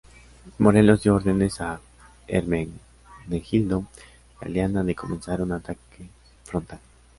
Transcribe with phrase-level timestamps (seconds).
[0.57, 1.79] Morelos dio órdenes a
[2.27, 3.85] Hermenegildo
[4.41, 6.09] Galeana de comenzar un ataque
[6.43, 6.79] frontal.